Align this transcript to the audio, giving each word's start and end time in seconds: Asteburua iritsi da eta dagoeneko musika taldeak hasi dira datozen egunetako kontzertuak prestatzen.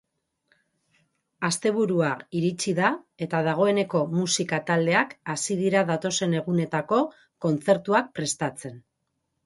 Asteburua 1.49 2.09
iritsi 2.39 2.73
da 2.79 2.89
eta 3.27 3.43
dagoeneko 3.49 4.03
musika 4.17 4.63
taldeak 4.73 5.15
hasi 5.35 5.61
dira 5.63 5.87
datozen 5.93 6.37
egunetako 6.43 7.03
kontzertuak 7.47 8.15
prestatzen. 8.19 8.87